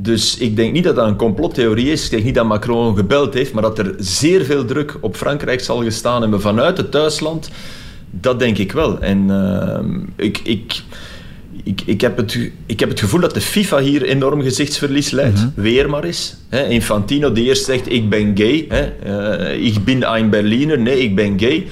[0.00, 2.04] Dus ik denk niet dat dat een complottheorie is.
[2.04, 5.60] Ik denk niet dat Macron gebeld heeft, maar dat er zeer veel druk op Frankrijk
[5.60, 7.50] zal gestaan hebben vanuit het thuisland.
[8.10, 9.00] Dat denk ik wel.
[9.00, 10.82] En uh, ik, ik,
[11.62, 15.36] ik, ik, heb het, ik heb het gevoel dat de FIFA hier enorm gezichtsverlies leidt.
[15.36, 15.62] Mm -hmm.
[15.62, 16.36] Weer maar eens.
[16.68, 18.66] Infantino die eerst zegt, ik ben gay.
[18.68, 18.92] Hè,
[19.50, 20.78] uh, ik ben een Berliner.
[20.78, 21.66] Nee, ik ben gay.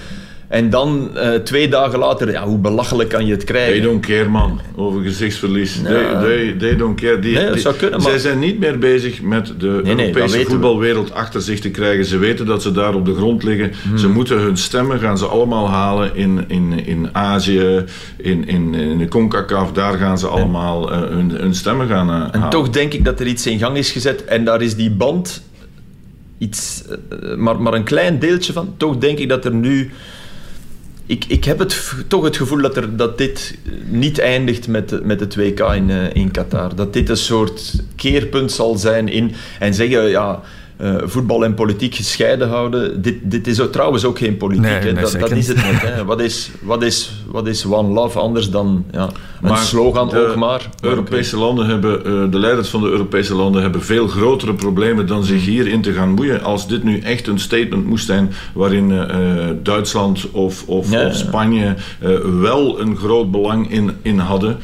[0.49, 3.83] En dan eh, twee dagen later, ja, hoe belachelijk kan je het They krijgen?
[3.83, 5.81] don't care, man, over gezichtsverlies.
[5.83, 7.19] They, they, they don't care.
[7.19, 9.97] Die, Nee, dat die- zou kunnen, zij maar- zijn niet meer bezig met de nee,
[10.13, 10.45] Europese we.
[10.45, 12.05] voetbalwereld achter zich te krijgen.
[12.05, 13.73] Ze weten dat ze daar op de grond liggen.
[13.89, 13.99] Hmm.
[13.99, 17.85] Ze moeten hun stemmen gaan ze allemaal halen in, in, in Azië,
[18.17, 19.73] in, in, in de CONCACAF.
[19.73, 22.51] Daar gaan ze allemaal eh, hun, hun stemmen gaan eh, En halen.
[22.51, 25.43] toch denk ik dat er iets in gang is gezet en daar is die band
[26.39, 26.83] iets,
[27.37, 28.75] maar, maar een klein deeltje van.
[28.77, 29.91] Toch denk ik dat er nu.
[31.07, 35.21] Ik, ik heb het, toch het gevoel dat, er, dat dit niet eindigt met, met
[35.21, 36.75] het WK in, eh, in Qatar.
[36.75, 39.33] Dat dit een soort keerpunt zal zijn in.
[39.59, 40.43] En zeggen, ja,
[40.77, 43.03] eh, voetbal en politiek gescheiden houden.
[43.03, 44.65] Dit, dit is ook, trouwens ook geen politiek.
[44.65, 44.93] Nee, hè.
[44.93, 45.57] nee, dat, dat is niet.
[45.57, 45.95] het net.
[45.95, 46.05] Hè.
[46.05, 50.27] Wat, is, wat, is, wat is One Love anders dan ja, een Maar slogan de
[50.27, 50.71] ook maar?
[50.81, 55.25] Europese landen hebben, eh, de leiders van de Europese landen hebben veel grotere problemen dan
[55.25, 56.43] zich hierin te gaan moeien.
[56.43, 61.07] Als dit nu echt een statement moest zijn waarin eh, eh, Duitsland of, of, Ja,
[61.07, 62.11] of Spanje eh,
[62.41, 64.59] wel een groot belang in, in hadden.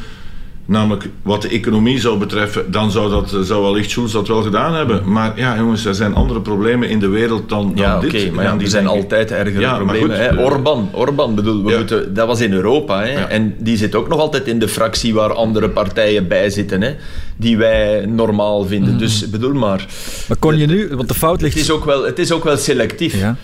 [0.73, 4.43] Namelijk wat de economie zou betreffen, dan zou, dat, eh, zou wellicht Schulz dat wel
[4.43, 5.13] gedaan hebben.
[5.13, 8.33] Maar ja, jongens, er zijn andere problemen in de wereld dan, dan Ja, dit.
[8.33, 10.09] maar ja, die zijn denken- altijd ergere Ja, problemen.
[10.09, 10.27] goed, hè.
[10.27, 11.77] eh, Orban, Orban bedoel, we ja.
[11.79, 13.01] moeten, dat was in Europa.
[13.03, 13.11] Hè.
[13.13, 13.29] Ja.
[13.29, 16.95] En die zit ook nog altijd in de fractie waar andere partijen bij zitten, hè,
[17.37, 18.99] die wij normaal vinden.
[18.99, 19.87] Dus bedoel maar,
[20.29, 21.57] Maar kon je nu, want de fout het ligt...
[21.57, 23.19] is ook wel, het is ook wel selectief.
[23.21, 23.37] Ja.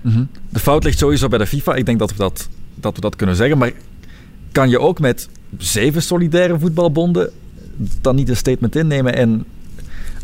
[0.00, 0.22] Mhm.
[0.48, 1.74] De fout ligt sowieso bij de FIFA.
[1.74, 3.58] Ik denk dat we dat, dat we dat kunnen zeggen.
[3.58, 3.70] Maar
[4.52, 7.30] kan je ook met zeven solidaire voetbalbonden
[8.00, 9.44] dan niet een statement innemen en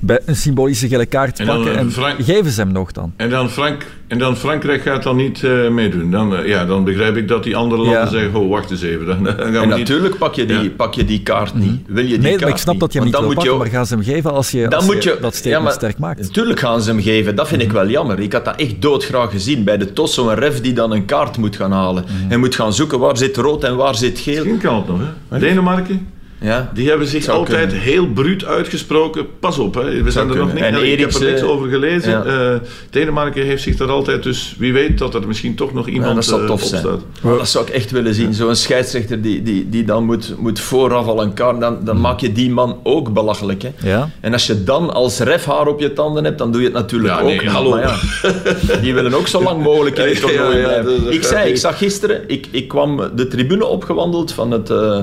[0.01, 2.93] bij een symbolische gele kaart En dan, pakken eh, en Frank- geven ze hem nog
[2.93, 3.13] dan?
[3.17, 6.11] En dan, Frank, en dan Frankrijk gaat dan niet eh, meedoen.
[6.11, 8.09] Dan, eh, ja, dan begrijp ik dat die andere landen Ja.
[8.09, 9.07] zeggen: oh, wacht eens even.
[9.07, 9.79] Dan, dan gaan we En niet.
[9.79, 10.69] natuurlijk pak je die, Ja.
[10.77, 11.81] pak je die kaart niet.
[11.87, 12.81] Wil je die Nee, kaart maar ik snap niet.
[12.83, 14.33] dat je hem Want niet wil dan moet pakken, je maar gaan ze hem geven
[14.33, 16.21] als je, Dan als moet je, dat statement ja, maar sterk maakt?
[16.21, 17.35] Natuurlijk gaan ze hem geven.
[17.37, 18.19] Dat vind ik wel jammer.
[18.21, 19.65] Ik had dat echt doodgraag gezien.
[19.65, 22.05] Bij de TOS zo'n ref die dan een kaart moet gaan halen.
[22.29, 24.35] En moet gaan zoeken waar zit rood en waar zit geel.
[24.35, 25.39] Misschien kan het nog, hè?
[25.39, 26.07] Denemarken,
[26.41, 26.71] Ja.
[26.75, 27.81] die hebben zich altijd kunnen.
[27.81, 29.27] heel bruut uitgesproken.
[29.41, 30.03] Pas op, hè?
[30.03, 30.63] we zijn er nog niet.
[30.63, 32.11] En ik heb er niks over gelezen.
[32.11, 32.25] Ja.
[32.25, 36.09] Eh, Denemarken heeft zich daar altijd, dus wie weet dat er misschien toch nog iemand
[36.09, 36.85] Ja, dat zou eh, tof zijn.
[37.23, 38.35] dat zou ik echt willen zien.
[38.35, 41.61] Zo'n scheidsrechter die, die, die dan moet, moet vooraf al een kaart...
[41.61, 43.63] Dan, dan maak je die man ook belachelijk.
[43.63, 43.91] Hè?
[43.91, 44.11] Ja.
[44.21, 46.77] En als je dan als ref haar op je tanden hebt, dan doe je het
[46.77, 47.27] natuurlijk ook.
[47.27, 47.79] nee, hallo.
[47.79, 47.97] ja,
[48.83, 51.13] die willen ook zo lang mogelijk in het toernooi blijven.
[51.13, 52.23] ik zei, ik zag gisteren...
[52.27, 54.71] Ik, ik kwam de tribune opgewandeld van het...
[54.71, 55.01] eh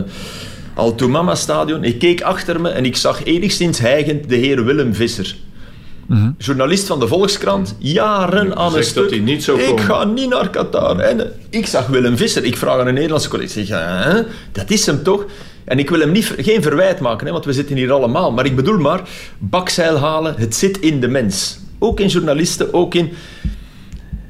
[0.75, 1.83] Altoumama stadion.
[1.83, 5.35] Ik keek achter me en ik zag enigszins hijgend de heer Willem Visser.
[6.37, 9.09] Journalist van de Volkskrant, jaren aan een dat stuk.
[9.09, 10.99] hij niet zou ik ga niet naar Qatar.
[10.99, 12.43] En eh, ik zag Willem Visser.
[12.43, 13.59] Ik vraag aan een Nederlandse collega.
[13.59, 14.21] Ik zeg, hè?
[14.51, 15.25] dat is hem toch?
[15.63, 18.31] En ik wil hem niet, geen verwijt maken, hè, want we zitten hier allemaal.
[18.31, 19.01] Maar ik bedoel maar,
[19.37, 21.59] bakzeil halen, het zit in de mens.
[21.79, 23.09] Ook in journalisten, ook in...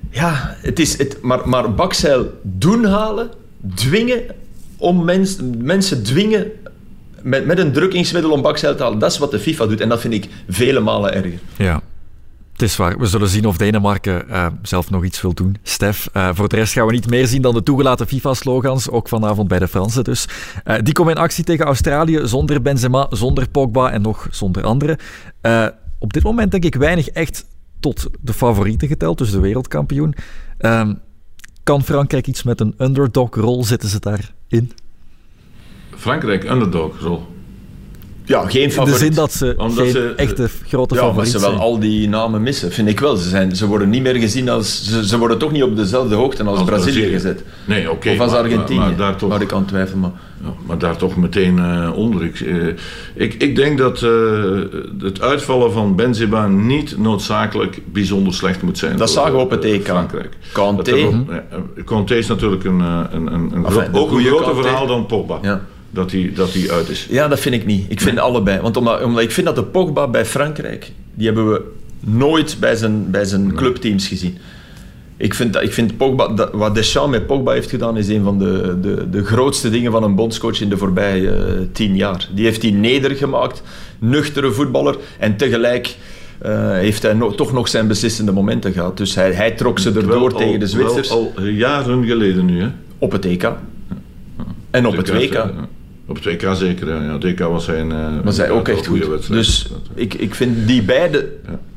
[0.09, 3.29] Ja, het is het, maar, maar bakzeil doen halen,
[3.75, 4.21] dwingen,
[4.85, 6.51] om mens, mensen dwingen
[7.21, 8.99] met, met een drukkingsmiddel om bakzeil te halen.
[8.99, 11.39] Dat is wat de FIFA doet en dat vind ik vele malen erger.
[11.57, 11.81] Ja.
[12.51, 12.99] Het is waar.
[12.99, 15.57] We zullen zien of Denemarken eh, zelf nog iets wil doen.
[15.63, 18.89] Stef, eh, voor de rest gaan we niet meer zien dan de toegelaten FIFA-slogans.
[18.89, 20.27] Ook vanavond bij de Fransen dus.
[20.63, 24.97] Eh, die komen in actie tegen Australië zonder Benzema, zonder Pogba en nog zonder anderen.
[25.99, 27.45] Op dit moment denk ik weinig echt
[27.79, 30.15] tot de favorieten geteld, dus de wereldkampioen.
[31.65, 33.63] Kan Frankrijk iets met een underdog-rol?
[33.63, 34.71] Zitten ze daarin?
[35.95, 37.34] Frankrijk, underdog-rol.
[38.25, 38.99] Ja, geen In de favoriet.
[38.99, 41.61] zin dat ze Omdat geen ze- echte grote Ja, maar favoriet ze wel zijn.
[41.61, 43.15] al die namen missen, vind ik wel.
[43.15, 44.83] Ze, zijn, ze worden niet meer gezien als...
[44.83, 47.13] Ze, ze worden toch niet op dezelfde hoogte als, Als Brazilië, Brazilië.
[47.13, 47.43] gezet.
[47.65, 48.09] Nee, oké.
[48.09, 49.97] of als maar- Argentinië, Maar, maar daar toch, waar ik aan twijfel.
[49.97, 50.11] Maar...
[50.43, 52.23] Ja, maar daar toch meteen eh, onder.
[52.23, 52.55] Ik, eh,
[53.13, 54.11] ik, ik denk dat eh,
[54.99, 58.97] het uitvallen van Benzema niet noodzakelijk bijzonder slecht moet zijn.
[58.97, 59.83] Dat zagen we op het EK.
[59.85, 60.29] Frankrijk.
[60.55, 65.39] Ja, eh, Kanté is natuurlijk een, een, een, Enfin, ook een groter verhaal dan Pogba.
[65.41, 65.61] Ja.
[65.95, 67.07] Dat hij dat hij uit is.
[67.09, 67.85] Ja, dat vind ik niet.
[67.87, 68.59] Ik vind allebei.
[68.61, 71.61] Want omdat, omdat ik vind dat de Pogba bij Frankrijk, die hebben we
[71.99, 74.37] nooit bij zijn, bij zijn clubteams gezien.
[75.17, 78.23] Ik vind, dat, ik vind Pogba, dat, wat Deschamps met Pogba heeft gedaan, is een
[78.23, 82.29] van de, de, de grootste dingen van een bondscoach in de voorbije eh, tien jaar.
[82.33, 83.61] Die heeft hij nedergemaakt,
[83.99, 85.95] nuchtere voetballer, en tegelijk
[86.39, 88.97] eh, heeft hij no- toch nog zijn beslissende momenten gehad.
[88.97, 92.67] Dus hij, hij trok ze erdoor al- tegen de Zwitsers al jaren geleden nu, hè?
[92.97, 93.51] op het EK.
[94.71, 95.33] En op het WK.
[95.33, 95.51] Ja,
[96.07, 97.17] Op het WK zeker, ja.
[97.17, 99.11] WK was hij een, eh, Maar zij ook echt goede goed.
[99.11, 99.41] wedstrijd.
[99.41, 101.29] Dus ik, ik vind die beide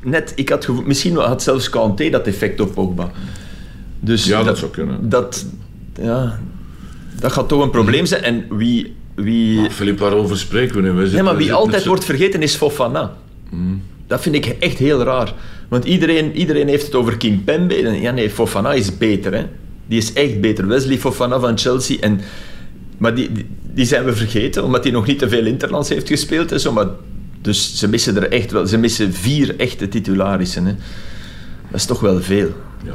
[0.02, 0.32] net.
[0.34, 3.10] Ik had gevoel, misschien had zelfs Kanté dat effect op Pogba.
[4.00, 5.08] Dus Ja, dat zou kunnen.
[5.08, 5.46] Dat,
[6.02, 6.38] ja,
[7.20, 8.22] dat gaat toch een probleem zijn.
[8.22, 8.94] En wie.
[9.14, 10.90] wie Filip, waarover spreken we nu?
[10.92, 13.12] We nee, maar wie altijd wordt vergeten is Fofana.
[14.06, 15.34] Dat vind ik echt heel raar.
[15.68, 17.74] Want iedereen, iedereen heeft het over Kimpembe.
[18.00, 19.34] Ja, nee, Fofana is beter.
[19.34, 19.44] Hè?
[19.86, 20.66] Die is echt beter.
[20.66, 21.96] Wesley Fofana van Chelsea.
[22.00, 22.20] En,
[22.98, 23.46] maar die, die,
[23.78, 26.52] die zijn we vergeten, omdat hij nog niet te veel interlands heeft gespeeld.
[26.52, 26.86] En zo, maar,
[27.40, 28.66] dus ze missen er echt wel...
[28.66, 30.66] Ze missen vier echte titularissen.
[30.66, 30.74] Hè.
[31.70, 32.48] Dat is toch wel veel.
[32.84, 32.94] Ja.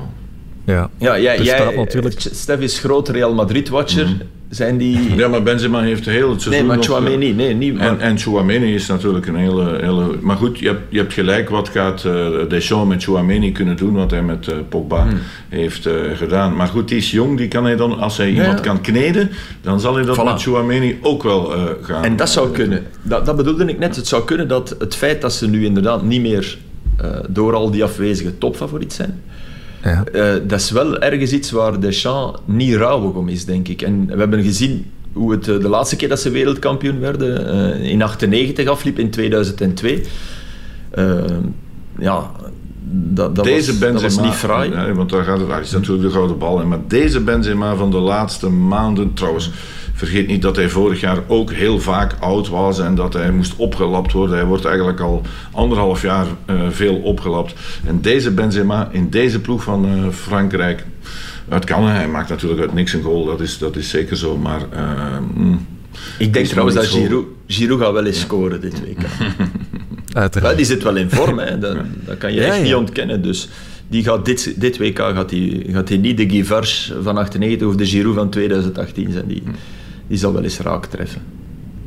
[0.65, 0.89] Ja.
[0.97, 4.07] Ja, jij, jij, Stef is groot Real Madrid-watcher.
[4.53, 5.15] Zijn die...
[5.15, 7.69] ja, maar Benzema heeft heel het seizoen nee, maar nog, eh, Chouameni, nee, niet.
[7.71, 9.77] En, Maar, en Chouameni is natuurlijk een hele...
[9.81, 11.49] hele maar goed, je hebt, je hebt gelijk.
[11.49, 13.93] Wat gaat eh Deschamps met Chouameni kunnen doen?
[13.93, 15.19] Wat hij met eh, Pogba Hmm.
[15.49, 16.55] heeft gedaan.
[16.55, 17.37] Maar goed, die is jong.
[17.37, 19.29] Die kan hij dan, als hij iemand kan kneden,
[19.61, 20.23] dan zal hij dat Voilà.
[20.23, 22.03] met Chouameni ook wel gaan.
[22.03, 22.83] en dat zou kunnen.
[23.01, 23.95] Dat, dat bedoelde ik net.
[23.95, 26.57] Het zou kunnen dat het feit dat ze nu inderdaad niet meer
[27.29, 29.21] door al die afwezigen topfavoriet zijn,
[29.83, 30.03] Ja.
[30.03, 33.81] eh, dat is wel ergens iets waar Deschamps niet rouwig om is, denk ik.
[33.81, 37.47] En we hebben gezien hoe het eh, de laatste keer dat ze wereldkampioen werden,
[37.81, 40.03] eh, in 98 afliep, in 2002.
[40.89, 41.15] Eh,
[41.99, 42.31] ja,
[42.89, 44.71] dat, dat, deze was, Benzema, dat was niet fraai.
[44.71, 46.67] Ja, want daar gaat het, hij is natuurlijk de gouden bal in.
[46.67, 49.51] Maar deze Benzema van de laatste maanden, trouwens,
[49.93, 53.53] vergeet niet dat hij vorig jaar ook heel vaak oud was en dat hij moest
[53.55, 54.35] opgelapt worden.
[54.35, 57.53] Hij wordt eigenlijk al anderhalf jaar eh, veel opgelapt.
[57.85, 60.85] En deze Benzema in deze ploeg van eh, Frankrijk,
[61.49, 61.83] het kan.
[61.87, 61.93] hè.
[61.93, 64.37] Hij maakt natuurlijk uit niks een goal, dat is, dat is zeker zo.
[64.37, 65.65] Maar eh, mm,
[66.17, 68.97] Ik denk trouwens dat Giroud, Giroud gaat wel eens scoren dit week.
[70.13, 70.51] Uiteraard.
[70.51, 71.59] Ja, die zit wel in vorm, hè.
[71.59, 72.63] Dat, dat kan je Ja, echt ja.
[72.63, 73.21] niet ontkennen.
[73.21, 73.49] Dus
[73.87, 77.75] die gaat dit, dit WK gaat hij, gaat hij niet de Givars van 98 of
[77.75, 79.27] de Giroud van 2018 zijn.
[79.27, 79.43] Die,
[80.07, 81.21] die zal wel eens raak treffen.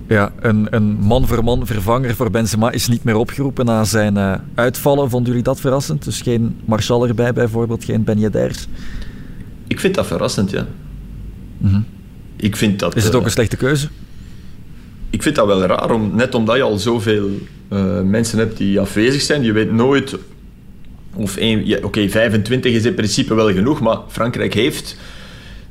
[0.09, 5.11] Ja, een, een man-voor-man vervanger voor Benzema is niet meer opgeroepen na zijn eh, uitvallen.
[5.11, 6.05] Vonden jullie dat verrassend?
[6.05, 8.57] Dus geen Martial erbij bijvoorbeeld, geen Ben Yedder.
[9.67, 10.67] Ik vind dat verrassend, ja.
[12.37, 12.89] Ik vind dat...
[12.89, 12.99] Mhm.
[12.99, 13.89] Is het eh, ook een slechte keuze?
[15.11, 17.31] Ik vind dat wel raar, om, net omdat je al zoveel
[17.69, 19.43] eh, mensen hebt die afwezig zijn.
[19.43, 20.17] Je weet nooit
[21.15, 21.67] of één...
[21.67, 24.97] ja, Oké, 25 is in principe wel genoeg, maar Frankrijk heeft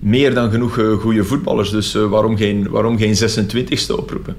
[0.05, 1.69] meer dan genoeg eh, goede voetballers.
[1.69, 4.35] Dus eh, waarom, geen, waarom geen 26ste oproepen?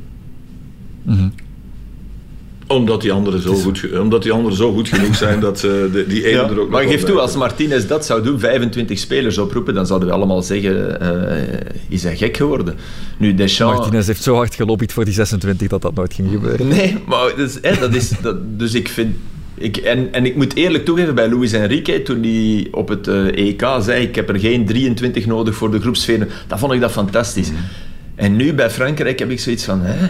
[2.67, 6.07] omdat, die anderen zo goed, omdat die anderen zo goed genoeg zijn dat ze de,
[6.07, 8.99] die ene Ja, er ook maar nog geef toe, als Martinez dat zou doen, 25
[8.99, 12.75] spelers oproepen, dan zouden we allemaal zeggen, eh, is hij gek geworden?
[13.19, 13.79] Nu, Deschamps...
[13.79, 16.69] Martinez heeft zo hard gelobbyd voor die 26 dat dat nooit ging gebeuren.
[16.69, 19.17] Nee, maar dus, hè, dat is, dat, dus ik vind...
[19.59, 23.27] Ik, en, en ik moet eerlijk toegeven, bij Luis Enrique, toen hij op het eh,
[23.49, 26.91] EK zei, ik heb er geen 23 nodig voor de groepsfeer, dan vond ik dat
[26.91, 27.51] fantastisch.
[28.15, 30.07] En nu bij Frankrijk heb ik zoiets van, hè?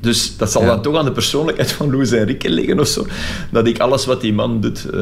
[0.00, 0.68] Dus dat zal Ja.
[0.68, 3.06] dan toch aan de persoonlijkheid van Luis Enrique liggen of zo,
[3.50, 5.00] dat ik alles wat die man doet eh,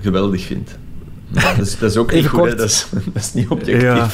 [0.00, 0.78] geweldig vind.
[1.28, 3.82] Maar dat, is, dat is ook niet goed, dat, is, dat is niet objectief.
[3.82, 4.08] Ja.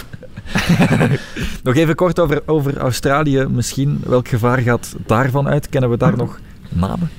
[1.62, 4.00] nog even kort over, over Australië misschien.
[4.06, 5.68] Welk gevaar gaat daarvan uit?
[5.68, 7.10] Kennen we daar nog namen?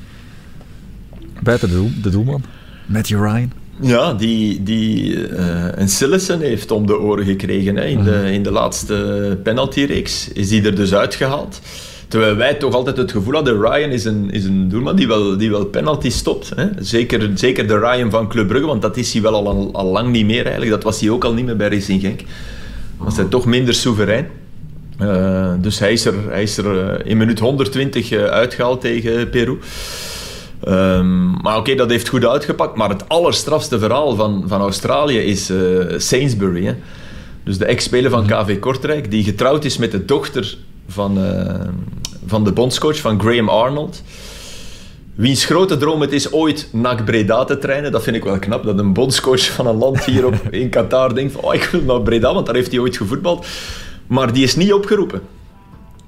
[1.44, 2.44] Buiten de, doel, de doelman.
[2.86, 3.52] Matthew Ryan.
[3.80, 7.76] Ja, die, die eh, een Sillessen heeft om de oren gekregen.
[7.76, 7.86] Hè.
[7.86, 11.62] In, de, in de laatste penaltyreeks is die er dus uitgehaald.
[12.08, 15.38] Terwijl wij toch altijd het gevoel hadden, Ryan is een, is een doelman die wel,
[15.38, 16.52] die wel penalty stopt.
[16.56, 16.68] Hè.
[16.80, 20.12] Zeker, zeker de Ryan van Club Brugge, want dat is hij wel al, al lang
[20.12, 20.72] niet meer eigenlijk.
[20.72, 22.22] Dat was hij ook al niet meer bij Racing Genk.
[22.98, 24.28] Was hij toch minder soeverein.
[24.98, 29.30] Eh, dus hij is er, hij is er eh, in minuut 120 eh, uitgehaald tegen
[29.30, 29.58] Peru.
[30.64, 32.76] Ehm, maar oké, dat heeft goed uitgepakt.
[32.76, 35.60] Maar het allerstrafste verhaal van, van Australië is eh,
[35.98, 36.66] Sainsbury.
[36.66, 36.74] Hè?
[37.44, 41.60] Dus de ex-speler van KV Kortrijk, die getrouwd is met de dochter van, eh,
[42.26, 44.04] van de bondscoach, van Graham Arnold.
[45.16, 47.92] Wiens grote droom het is ooit NAC Breda te trainen.
[47.92, 51.16] Dat vind ik wel knap, dat een bondscoach van een land hier op, in Qatar
[51.16, 53.46] denkt van, oh, ik wil naar Breda, want daar heeft hij ooit gevoetbald.
[54.08, 55.22] Maar die is niet opgeroepen.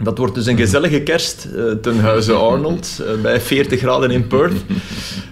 [0.04, 4.28] Dat wordt dus een gezellige kerst eh, ten huize Arnold, eh, bij 40 graden in
[4.28, 4.54] Perth.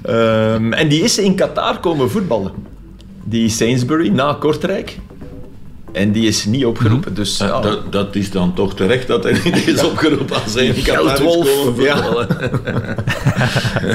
[0.04, 2.52] Ehm, en die is in Qatar komen voetballen.
[3.24, 4.98] Die Sainsbury, na Kortrijk.
[5.94, 7.14] En die is niet opgeroepen.
[7.14, 10.56] Dus Eh, ja, dat, dat is dan toch terecht dat hij niet is opgeroepen als
[10.56, 12.28] is Geldwolf, komen ja.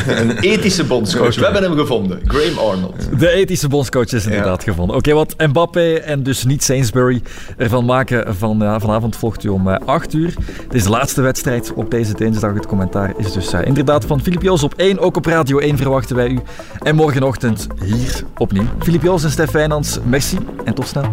[0.21, 1.35] een ethische bondscoach.
[1.35, 2.21] We hebben hem gevonden.
[2.25, 3.19] Graham Arnold.
[3.19, 4.97] De ethische bondscoach is inderdaad gevonden.
[4.97, 7.23] Oké, wat Mbappé en dus niet Sainsbury
[7.57, 10.35] ervan maken van ja, vanavond volgt u om eh, 8 uur.
[10.63, 12.55] Het is de laatste wedstrijd op deze dinsdag.
[12.55, 14.99] Het commentaar is dus eh, inderdaad van Filip Joos op 1.
[14.99, 16.39] Ook op Radio 1 verwachten wij u.
[16.83, 18.67] En morgenochtend hier opnieuw.
[18.79, 21.11] Filip Joos en Stef Wijnands, merci en tot snel.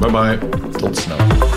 [0.00, 0.25] Bye bye.
[0.78, 1.55] Tot snel.